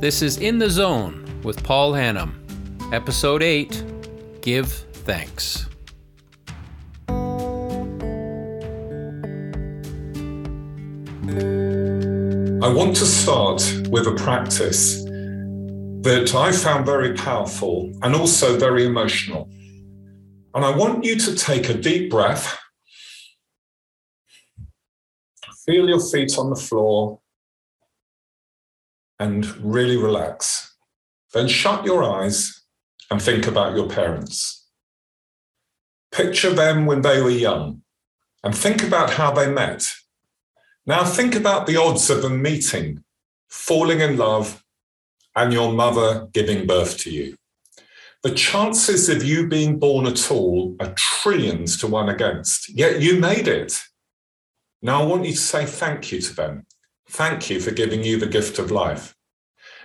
This 0.00 0.20
is 0.20 0.36
In 0.38 0.58
the 0.58 0.68
Zone 0.68 1.24
with 1.42 1.64
Paul 1.64 1.92
Hannum, 1.92 2.34
Episode 2.92 3.42
8 3.42 4.42
Give 4.42 4.70
Thanks. 4.70 5.66
I 12.62 12.68
want 12.68 12.94
to 12.96 13.06
start 13.06 13.62
with 13.88 14.06
a 14.06 14.14
practice 14.16 15.02
that 15.04 16.34
I 16.34 16.52
found 16.52 16.84
very 16.84 17.14
powerful 17.14 17.92
and 18.02 18.14
also 18.14 18.58
very 18.58 18.84
emotional. 18.84 19.48
And 20.54 20.64
I 20.64 20.76
want 20.76 21.04
you 21.04 21.16
to 21.16 21.34
take 21.34 21.68
a 21.68 21.74
deep 21.74 22.10
breath, 22.10 22.58
feel 25.66 25.88
your 25.88 26.00
feet 26.00 26.38
on 26.38 26.50
the 26.50 26.56
floor, 26.56 27.20
and 29.18 29.46
really 29.58 29.96
relax. 29.96 30.74
Then 31.32 31.48
shut 31.48 31.84
your 31.84 32.04
eyes 32.04 32.62
and 33.10 33.20
think 33.20 33.46
about 33.46 33.76
your 33.76 33.88
parents. 33.88 34.66
Picture 36.12 36.52
them 36.52 36.86
when 36.86 37.02
they 37.02 37.20
were 37.20 37.30
young 37.30 37.82
and 38.42 38.56
think 38.56 38.82
about 38.82 39.10
how 39.10 39.32
they 39.32 39.50
met 39.50 39.86
now 40.88 41.04
think 41.04 41.34
about 41.34 41.66
the 41.66 41.76
odds 41.76 42.08
of 42.10 42.22
them 42.22 42.40
meeting, 42.40 43.02
falling 43.48 44.00
in 44.00 44.16
love, 44.16 44.64
and 45.34 45.52
your 45.52 45.72
mother 45.72 46.28
giving 46.32 46.64
birth 46.64 46.96
to 46.98 47.10
you. 47.10 47.34
The 48.22 48.30
chances 48.30 49.08
of 49.08 49.24
you 49.24 49.48
being 49.48 49.80
born 49.80 50.06
at 50.06 50.30
all 50.30 50.76
are 50.78 50.94
trillions 50.94 51.76
to 51.78 51.88
one 51.88 52.08
against, 52.08 52.68
yet 52.68 53.02
you 53.02 53.18
made 53.18 53.48
it. 53.48 53.82
Now 54.86 55.02
I 55.02 55.04
want 55.04 55.26
you 55.26 55.32
to 55.32 55.38
say 55.38 55.66
thank 55.66 56.10
you 56.10 56.20
to 56.20 56.34
them. 56.34 56.66
Thank 57.10 57.50
you 57.50 57.60
for 57.60 57.72
giving 57.72 58.02
you 58.02 58.18
the 58.18 58.26
gift 58.26 58.58
of 58.58 58.70
life. 58.70 59.14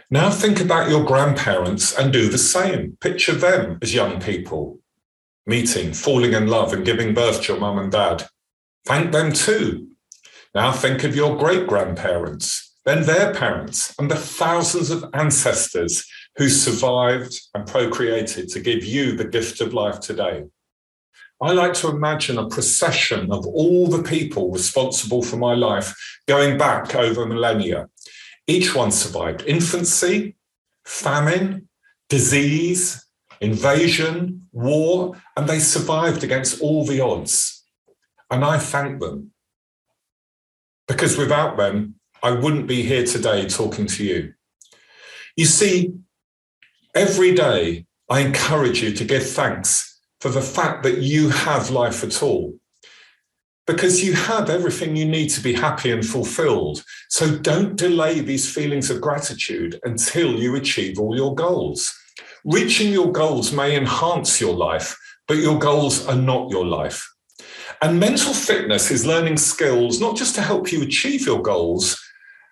Now 0.10 0.30
think 0.30 0.62
about 0.62 0.90
your 0.90 1.04
grandparents 1.04 1.98
and 1.98 2.14
do 2.14 2.30
the 2.30 2.38
same. 2.38 2.98
Picture 3.02 3.34
them 3.34 3.80
as 3.82 3.94
young 3.94 4.22
people, 4.22 4.80
meeting, 5.46 5.94
falling 5.94 6.34
in 6.34 6.48
love, 6.48 6.72
and 6.74 6.86
giving 6.86 7.14
birth 7.14 7.42
to 7.42 7.54
your 7.54 7.60
mum 7.60 7.78
and 7.80 7.92
dad. 7.92 8.28
Thank 8.86 9.12
them 9.12 9.34
too 9.34 9.92
now 10.54 10.74
think 10.74 11.06
of 11.06 11.16
your 11.16 11.38
great 11.38 11.66
grandparents, 11.66 12.76
then 12.84 13.04
their 13.04 13.34
parents, 13.34 13.96
and 13.98 14.12
the 14.12 14.18
thousands 14.18 14.92
of 14.92 15.06
ancestors 15.14 16.06
who 16.36 16.50
survived 16.50 17.34
and 17.54 17.66
procreated 17.66 18.50
to 18.50 18.60
give 18.60 18.84
you 18.84 19.16
the 19.16 19.26
gift 19.26 19.62
of 19.62 19.74
life 19.74 20.02
today. 20.02 20.44
I 21.42 21.54
like 21.54 21.74
to 21.76 21.90
imagine 21.90 22.38
a 22.38 22.48
procession 22.48 23.32
of 23.32 23.48
all 23.48 23.88
the 23.88 24.04
people 24.04 24.52
responsible 24.52 25.24
for 25.24 25.38
my 25.38 25.56
life 25.56 25.92
going 26.28 26.58
back 26.58 26.94
over 26.94 27.26
millennia. 27.26 27.90
Each 28.46 28.76
one 28.76 28.92
survived 28.92 29.44
infancy, 29.48 30.36
famine, 30.86 31.68
disease, 32.10 33.04
invasion, 33.40 34.48
war, 34.52 35.20
and 35.36 35.50
they 35.50 35.58
survived 35.58 36.24
against 36.24 36.62
all 36.62 36.86
the 36.86 37.02
odds. 37.02 37.66
And 38.30 38.46
I 38.46 38.60
thank 38.60 39.00
them 39.02 39.32
because 40.88 41.18
without 41.18 41.58
them, 41.58 41.96
I 42.22 42.32
wouldn't 42.32 42.68
be 42.68 42.84
here 42.84 43.04
today 43.04 43.48
talking 43.48 43.88
to 43.88 44.04
you. 44.04 44.34
You 45.36 45.46
see, 45.46 45.94
every 46.94 47.34
day 47.34 47.88
I 48.08 48.20
encourage 48.20 48.84
you 48.84 48.94
to 48.94 49.04
give 49.04 49.28
thanks 49.28 49.91
for 50.22 50.30
the 50.30 50.42
fact 50.42 50.84
that 50.84 51.00
you 51.00 51.30
have 51.30 51.72
life 51.72 52.04
at 52.04 52.22
all. 52.22 52.54
Because 53.66 54.04
you 54.04 54.14
have 54.14 54.50
everything 54.50 54.96
you 54.96 55.06
need 55.06 55.30
to 55.30 55.42
be 55.42 55.54
happy 55.54 55.92
and 55.92 56.06
fulfilled. 56.06 56.84
So 57.10 57.38
don't 57.38 57.76
delay 57.76 58.22
these 58.22 58.52
feelings 58.52 58.90
of 58.90 59.02
gratitude 59.02 59.80
until 59.84 60.40
you 60.40 60.56
achieve 60.56 61.00
all 61.00 61.16
your 61.16 61.34
goals. 61.36 61.94
Reaching 62.46 62.92
your 62.92 63.12
goals 63.12 63.52
may 63.52 63.76
enhance 63.76 64.40
your 64.40 64.56
life, 64.56 64.96
but 65.28 65.38
your 65.38 65.58
goals 65.58 66.08
are 66.08 66.16
not 66.16 66.50
your 66.52 66.66
life. 66.66 67.08
And 67.82 68.00
mental 68.00 68.34
fitness 68.34 68.92
is 68.92 69.06
learning 69.06 69.38
skills 69.38 70.00
not 70.00 70.16
just 70.16 70.36
to 70.36 70.42
help 70.42 70.72
you 70.72 70.84
achieve 70.84 71.26
your 71.26 71.42
goals 71.42 72.00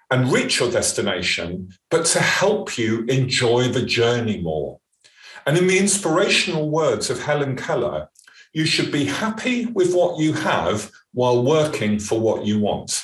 and 0.09 0.31
reach 0.31 0.59
your 0.59 0.71
destination, 0.71 1.69
but 1.91 2.05
to 2.07 2.19
help 2.19 2.79
you 2.79 3.03
enjoy 3.05 3.67
the 3.67 3.83
journey 3.83 4.41
more. 4.41 4.79
And 5.49 5.57
in 5.57 5.65
the 5.65 5.79
inspirational 5.79 6.69
words 6.69 7.09
of 7.09 7.23
Helen 7.23 7.55
Keller, 7.55 8.07
you 8.53 8.67
should 8.67 8.91
be 8.91 9.05
happy 9.05 9.65
with 9.65 9.95
what 9.95 10.19
you 10.19 10.31
have 10.33 10.91
while 11.13 11.43
working 11.43 11.97
for 11.97 12.19
what 12.19 12.45
you 12.45 12.59
want. 12.59 13.03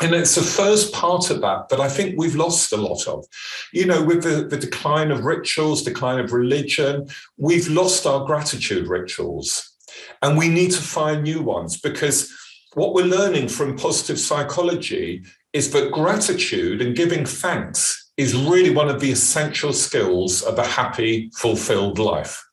And 0.00 0.12
it's 0.12 0.34
the 0.34 0.40
first 0.40 0.92
part 0.92 1.30
of 1.30 1.40
that 1.40 1.68
that 1.68 1.78
I 1.78 1.88
think 1.88 2.18
we've 2.18 2.34
lost 2.34 2.72
a 2.72 2.76
lot 2.76 3.06
of. 3.06 3.26
You 3.72 3.86
know, 3.86 4.02
with 4.02 4.24
the, 4.24 4.48
the 4.48 4.56
decline 4.56 5.12
of 5.12 5.24
rituals, 5.24 5.84
decline 5.84 6.18
of 6.18 6.32
religion, 6.32 7.06
we've 7.36 7.68
lost 7.68 8.06
our 8.06 8.26
gratitude 8.26 8.88
rituals. 8.88 9.72
And 10.20 10.36
we 10.36 10.48
need 10.48 10.72
to 10.72 10.82
find 10.82 11.22
new 11.22 11.42
ones 11.42 11.80
because 11.80 12.28
what 12.74 12.92
we're 12.92 13.06
learning 13.06 13.46
from 13.46 13.76
positive 13.76 14.18
psychology 14.18 15.22
is 15.52 15.70
that 15.70 15.92
gratitude 15.92 16.82
and 16.82 16.96
giving 16.96 17.24
thanks 17.24 17.97
is 18.18 18.34
really 18.34 18.70
one 18.70 18.88
of 18.88 19.00
the 19.00 19.10
essential 19.10 19.72
skills 19.72 20.42
of 20.42 20.58
a 20.58 20.66
happy, 20.66 21.30
fulfilled 21.36 21.98
life. 21.98 22.44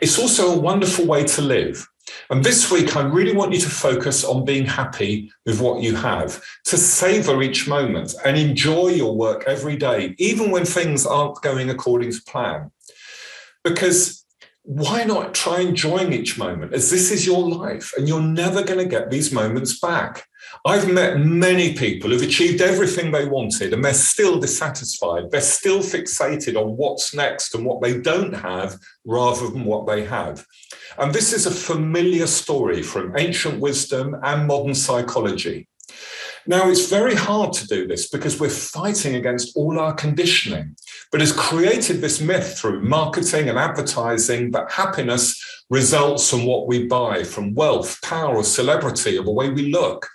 It's 0.00 0.18
also 0.18 0.52
a 0.52 0.58
wonderful 0.58 1.06
way 1.06 1.24
to 1.24 1.42
live. 1.42 1.86
And 2.30 2.42
this 2.42 2.70
week, 2.70 2.96
I 2.96 3.02
really 3.02 3.34
want 3.34 3.52
you 3.52 3.60
to 3.60 3.68
focus 3.68 4.24
on 4.24 4.44
being 4.44 4.64
happy 4.64 5.30
with 5.44 5.60
what 5.60 5.82
you 5.82 5.94
have, 5.94 6.42
to 6.64 6.78
savor 6.78 7.42
each 7.42 7.68
moment 7.68 8.14
and 8.24 8.36
enjoy 8.36 8.88
your 8.88 9.14
work 9.14 9.44
every 9.46 9.76
day, 9.76 10.14
even 10.18 10.50
when 10.50 10.64
things 10.64 11.04
aren't 11.04 11.40
going 11.42 11.68
according 11.68 12.12
to 12.12 12.22
plan. 12.26 12.70
Because 13.62 14.23
why 14.64 15.04
not 15.04 15.34
try 15.34 15.60
enjoying 15.60 16.14
each 16.14 16.38
moment 16.38 16.72
as 16.72 16.90
this 16.90 17.10
is 17.10 17.26
your 17.26 17.46
life 17.46 17.92
and 17.96 18.08
you're 18.08 18.22
never 18.22 18.62
going 18.62 18.78
to 18.78 18.86
get 18.86 19.10
these 19.10 19.30
moments 19.30 19.78
back? 19.78 20.26
I've 20.64 20.90
met 20.90 21.18
many 21.18 21.74
people 21.74 22.08
who've 22.08 22.22
achieved 22.22 22.62
everything 22.62 23.10
they 23.10 23.26
wanted 23.26 23.74
and 23.74 23.84
they're 23.84 23.92
still 23.92 24.40
dissatisfied. 24.40 25.30
They're 25.30 25.42
still 25.42 25.80
fixated 25.80 26.56
on 26.56 26.78
what's 26.78 27.14
next 27.14 27.54
and 27.54 27.66
what 27.66 27.82
they 27.82 28.00
don't 28.00 28.32
have 28.32 28.78
rather 29.04 29.50
than 29.50 29.64
what 29.64 29.86
they 29.86 30.04
have. 30.06 30.46
And 30.98 31.12
this 31.12 31.34
is 31.34 31.44
a 31.44 31.50
familiar 31.50 32.26
story 32.26 32.82
from 32.82 33.18
ancient 33.18 33.60
wisdom 33.60 34.16
and 34.22 34.46
modern 34.46 34.74
psychology. 34.74 35.68
Now, 36.46 36.68
it's 36.68 36.90
very 36.90 37.14
hard 37.14 37.52
to 37.54 37.66
do 37.66 37.86
this 37.86 38.08
because 38.08 38.38
we're 38.38 38.50
fighting 38.50 39.14
against 39.14 39.56
all 39.56 39.78
our 39.78 39.94
conditioning, 39.94 40.76
but 41.14 41.20
has 41.20 41.30
created 41.30 42.00
this 42.00 42.20
myth 42.20 42.58
through 42.58 42.82
marketing 42.82 43.48
and 43.48 43.56
advertising 43.56 44.50
that 44.50 44.68
happiness 44.68 45.62
results 45.70 46.28
from 46.28 46.44
what 46.44 46.66
we 46.66 46.88
buy, 46.88 47.22
from 47.22 47.54
wealth, 47.54 48.02
power, 48.02 48.34
or 48.34 48.42
celebrity, 48.42 49.16
or 49.16 49.22
the 49.22 49.30
way 49.30 49.48
we 49.48 49.70
look. 49.70 50.08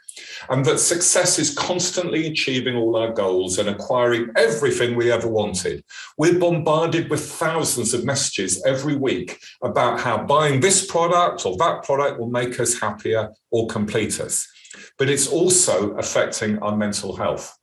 And 0.50 0.66
that 0.66 0.78
success 0.78 1.40
is 1.40 1.56
constantly 1.56 2.28
achieving 2.28 2.76
all 2.76 2.98
our 2.98 3.14
goals 3.14 3.60
and 3.60 3.70
acquiring 3.70 4.28
everything 4.36 4.98
we 4.98 5.10
ever 5.10 5.30
wanted. 5.30 5.86
We're 6.18 6.38
bombarded 6.38 7.10
with 7.10 7.26
thousands 7.26 7.94
of 7.94 8.04
messages 8.04 8.62
every 8.66 8.98
week 8.98 9.40
about 9.64 10.02
how 10.02 10.26
buying 10.26 10.60
this 10.60 10.86
product 10.86 11.46
or 11.46 11.56
that 11.60 11.84
product 11.84 12.20
will 12.20 12.30
make 12.30 12.60
us 12.60 12.78
happier 12.78 13.30
or 13.52 13.68
complete 13.68 14.20
us 14.20 14.46
but 14.98 15.10
it's 15.10 15.28
also 15.28 15.92
affecting 15.98 16.60
our 16.60 16.76
mental 16.76 17.16
health. 17.16 17.59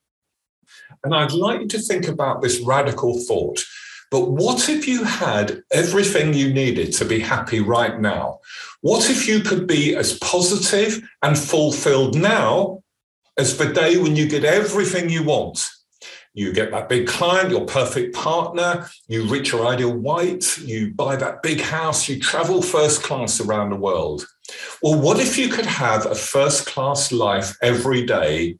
And 1.05 1.15
I'd 1.15 1.33
like 1.33 1.61
you 1.61 1.69
to 1.69 1.79
think 1.79 2.09
about 2.09 2.43
this 2.43 2.61
radical 2.61 3.21
thought. 3.21 3.63
But 4.11 4.31
what 4.31 4.69
if 4.69 4.87
you 4.87 5.05
had 5.05 5.63
everything 5.73 6.33
you 6.33 6.53
needed 6.53 6.93
to 6.95 7.05
be 7.05 7.19
happy 7.19 7.61
right 7.61 8.01
now? 8.01 8.39
What 8.81 9.11
if 9.11 9.27
you 9.27 9.41
could 9.41 9.67
be 9.67 9.97
as 9.97 10.19
positive 10.19 11.03
and 11.23 11.37
fulfilled 11.37 12.17
now 12.17 12.83
as 13.37 13.57
the 13.57 13.73
day 13.73 13.97
when 13.97 14.15
you 14.15 14.29
get 14.29 14.45
everything 14.45 15.11
you 15.11 15.25
want? 15.25 15.67
You 16.35 16.53
get 16.53 16.71
that 16.71 16.91
big 16.91 17.09
client, 17.09 17.51
your 17.51 17.65
perfect 17.65 18.15
partner, 18.15 18.87
you 19.09 19.25
reach 19.25 19.53
your 19.53 19.67
ideal 19.67 19.97
weight, 19.97 20.59
you 20.59 20.93
buy 20.93 21.17
that 21.17 21.43
big 21.43 21.63
house, 21.63 22.09
you 22.09 22.21
travel 22.21 22.61
first 22.61 23.03
class 23.03 23.41
around 23.41 23.71
the 23.71 23.77
world. 23.77 24.27
Well, 24.83 25.01
what 25.01 25.19
if 25.19 25.39
you 25.39 25.49
could 25.49 25.67
have 25.67 26.05
a 26.05 26.15
first 26.15 26.67
class 26.67 27.11
life 27.11 27.57
every 27.63 28.05
day 28.05 28.59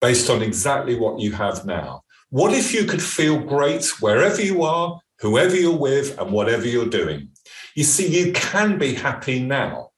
based 0.00 0.30
on 0.30 0.42
exactly 0.42 0.98
what 0.98 1.20
you 1.20 1.32
have 1.32 1.64
now? 1.64 2.02
What 2.30 2.52
if 2.52 2.72
you 2.72 2.84
could 2.84 3.02
feel 3.02 3.38
great 3.38 3.84
wherever 4.00 4.40
you 4.40 4.62
are, 4.62 5.00
whoever 5.20 5.56
you're 5.56 5.76
with, 5.76 6.18
and 6.18 6.32
whatever 6.32 6.66
you're 6.66 6.86
doing? 6.88 7.30
You 7.74 7.84
see, 7.84 8.06
you 8.06 8.32
can 8.32 8.78
be 8.78 8.94
happy 8.94 9.42
now. 9.42 9.90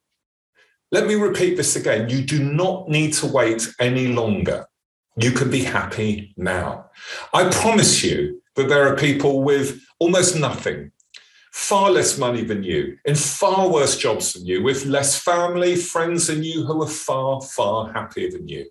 Let 0.90 1.06
me 1.06 1.14
repeat 1.14 1.56
this 1.56 1.76
again. 1.76 2.08
You 2.08 2.22
do 2.22 2.43
not 2.43 2.88
need 2.88 3.14
to 3.14 3.26
wait 3.26 3.66
any 3.78 4.08
longer. 4.08 4.66
You 5.16 5.32
can 5.32 5.50
be 5.50 5.62
happy 5.62 6.34
now. 6.37 6.90
I 7.32 7.50
promise 7.50 8.02
you 8.02 8.43
that 8.56 8.69
there 8.69 8.87
are 8.87 8.96
people 8.96 9.43
with 9.43 9.81
almost 9.98 10.38
nothing 10.38 10.93
far 11.52 11.90
less 11.90 12.16
money 12.16 12.43
than 12.43 12.62
you, 12.62 12.96
in 13.05 13.14
far 13.14 13.69
worse 13.69 13.96
jobs 13.96 14.32
than 14.32 14.46
you, 14.46 14.62
with 14.62 14.87
less 14.87 15.19
family, 15.19 15.76
friends 15.76 16.26
than 16.26 16.43
you 16.43 16.64
who 16.64 16.82
are 16.82 16.88
far, 16.88 17.43
far 17.43 17.93
happier 17.93 18.31
than 18.31 18.48
you. 18.48 18.66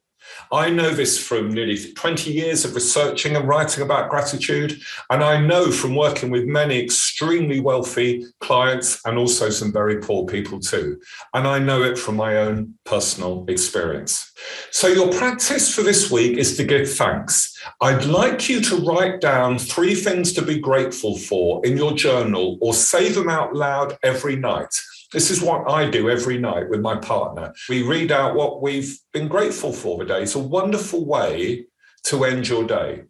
I 0.52 0.70
know 0.70 0.92
this 0.92 1.18
from 1.18 1.50
nearly 1.50 1.94
20 1.94 2.32
years 2.32 2.66
of 2.66 2.76
researching 2.76 3.36
and 3.36 3.48
writing 3.48 3.84
about 3.84 4.10
gratitude. 4.10 4.80
And 5.10 5.24
I 5.24 5.40
know 5.40 5.72
from 5.72 5.96
working 5.96 6.30
with 6.30 6.46
many 6.46 6.80
extremely 6.80 7.60
wealthy 7.60 8.26
clients 8.40 9.00
and 9.06 9.18
also 9.18 9.50
some 9.50 9.72
very 9.72 10.00
poor 10.00 10.26
people 10.26 10.60
too. 10.60 11.00
And 11.34 11.48
I 11.48 11.60
know 11.60 11.84
it 11.84 11.98
from 11.98 12.16
my 12.16 12.38
own 12.38 12.76
personal 12.84 13.46
experience. 13.48 14.32
So, 14.72 14.88
your 14.88 15.12
practice 15.12 15.74
for 15.74 15.84
this 15.84 16.10
week 16.10 16.38
is 16.38 16.58
to 16.58 16.64
give 16.64 16.92
thanks. 16.92 17.58
I'd 17.80 18.06
like 18.06 18.50
you 18.50 18.60
to 18.62 18.78
write 18.78 19.22
down 19.22 19.60
three 19.60 19.96
things 19.96 20.34
to 20.34 20.42
be 20.42 20.60
grateful 20.60 21.18
for 21.18 21.66
in 21.66 21.78
your 21.78 21.94
journal 21.94 22.58
or 22.62 22.74
say 22.74 23.10
them 23.10 23.30
out 23.30 23.56
loud 23.56 23.98
every 24.04 24.36
night. 24.36 24.74
This 25.12 25.30
is 25.30 25.42
what 25.42 25.70
I 25.70 25.90
do 25.90 26.10
every 26.10 26.38
night 26.38 26.70
with 26.70 26.80
my 26.80 26.96
partner. 26.96 27.54
We 27.68 27.84
read 27.84 28.12
out 28.12 28.36
what 28.36 28.62
we've 28.62 28.98
been 29.12 29.28
grateful 29.28 29.74
for 29.74 29.98
the 29.98 30.06
day. 30.06 30.24
It's 30.24 30.36
a 30.36 30.40
wonderful 30.40 31.06
way 31.06 31.66
to 32.06 32.24
end 32.24 32.48
your 32.48 32.66
day. 32.66 33.04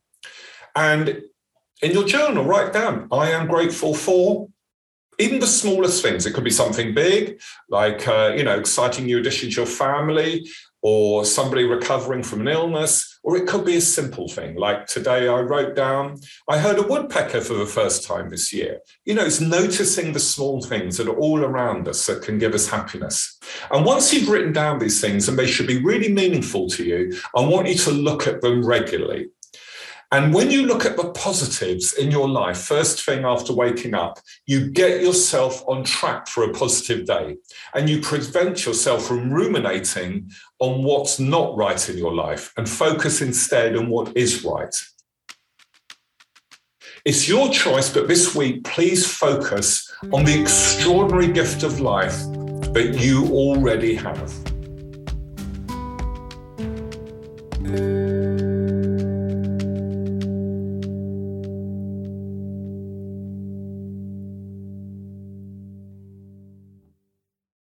And 0.76 1.22
in 1.82 1.92
your 1.92 2.06
journal, 2.06 2.44
write 2.44 2.74
down, 2.74 3.08
I 3.12 3.32
am 3.32 3.48
grateful 3.48 3.94
for 3.94 4.48
even 5.20 5.40
the 5.40 5.48
smallest 5.48 6.02
things. 6.02 6.26
It 6.26 6.34
could 6.34 6.44
be 6.44 6.50
something 6.50 6.96
big, 6.96 7.40
like, 7.70 8.08
uh, 8.08 8.34
you 8.36 8.44
know, 8.44 8.58
exciting 8.58 9.06
new 9.06 9.20
addition 9.20 9.50
to 9.50 9.56
your 9.56 9.66
family, 9.68 10.50
or 10.82 11.26
somebody 11.26 11.64
recovering 11.66 12.24
from 12.24 12.42
an 12.42 12.48
illness, 12.48 13.11
or 13.24 13.38
it 13.38 13.48
could 13.48 13.66
be 13.66 13.76
a 13.76 13.82
simple 13.82 14.28
thing 14.28 14.56
like 14.56 14.88
today 14.88 15.28
I 15.28 15.42
wrote 15.42 15.76
down, 15.76 16.20
I 16.50 16.58
heard 16.58 16.80
a 16.80 16.88
woodpecker 16.88 17.42
for 17.42 17.54
the 17.54 17.66
first 17.66 18.04
time 18.04 18.30
this 18.30 18.52
year. 18.52 18.80
You 19.06 19.14
know, 19.14 19.26
it's 19.26 19.42
noticing 19.42 20.12
the 20.12 20.20
small 20.20 20.62
things 20.62 20.98
that 20.98 21.08
are 21.08 21.18
all 21.18 21.44
around 21.44 21.88
us 21.88 22.06
that 22.08 22.24
can 22.24 22.38
give 22.40 22.54
us 22.54 22.70
happiness. 22.70 23.40
And 23.72 23.86
once 23.86 24.14
you've 24.14 24.30
written 24.30 24.54
down 24.54 24.80
these 24.80 25.00
things, 25.00 25.28
and 25.30 25.38
they 25.38 25.48
should 25.48 25.68
be 25.68 25.84
really 25.84 26.12
meaningful 26.12 26.68
to 26.70 26.84
you, 26.84 27.18
I 27.36 27.42
want 27.42 27.68
you 27.68 27.76
to 27.76 27.92
look 27.92 28.28
at 28.28 28.42
them 28.42 28.66
regularly. 28.66 29.30
And 30.14 30.34
when 30.34 30.52
you 30.52 30.66
look 30.66 30.86
at 30.86 30.98
the 30.98 31.10
positives 31.12 31.94
in 31.94 32.12
your 32.12 32.28
life, 32.28 32.58
first 32.58 33.06
thing 33.06 33.24
after 33.24 33.54
waking 33.54 33.94
up, 33.94 34.20
you 34.46 34.70
get 34.70 35.02
yourself 35.02 35.64
on 35.70 35.86
track 35.86 36.28
for 36.28 36.44
a 36.44 36.52
positive 36.52 37.06
day 37.06 37.38
and 37.74 37.90
you 37.90 38.02
prevent 38.02 38.66
yourself 38.66 39.06
from 39.06 39.32
ruminating 39.32 40.30
on 40.62 40.84
what's 40.84 41.20
not 41.20 41.58
right 41.58 41.90
in 41.90 41.98
your 41.98 42.14
life 42.14 42.54
and 42.56 42.70
focus 42.70 43.22
instead 43.22 43.76
on 43.76 43.90
what 43.90 44.16
is 44.16 44.46
right. 44.46 44.74
It's 47.04 47.28
your 47.28 47.50
choice, 47.50 47.92
but 47.92 48.08
this 48.08 48.36
week, 48.36 48.64
please 48.64 49.12
focus 49.12 49.92
on 50.14 50.24
the 50.24 50.40
extraordinary 50.40 51.32
gift 51.32 51.64
of 51.64 51.80
life 51.80 52.16
that 52.74 52.96
you 53.00 53.26
already 53.32 53.96
have. 53.96 54.51